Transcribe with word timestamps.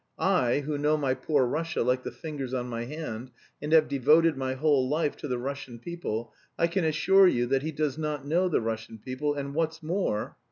I, 0.17 0.61
who 0.61 0.79
know 0.79 0.97
my 0.97 1.13
poor 1.13 1.45
Russia 1.45 1.83
like 1.83 2.01
the 2.01 2.11
fingers 2.11 2.55
on 2.55 2.67
my 2.67 2.85
hand, 2.85 3.29
and 3.61 3.71
have 3.71 3.87
devoted 3.87 4.35
my 4.35 4.55
whole 4.55 4.89
life 4.89 5.15
to 5.17 5.27
the 5.27 5.37
Russian 5.37 5.77
people, 5.77 6.33
I 6.57 6.65
can 6.65 6.83
assure 6.83 7.27
you 7.27 7.45
that 7.45 7.61
he 7.61 7.71
does 7.71 7.99
not 7.99 8.25
know 8.25 8.49
the 8.49 8.61
Russian 8.61 8.97
people, 8.97 9.35
and 9.35 9.53
what's 9.53 9.83
more..." 9.83 10.37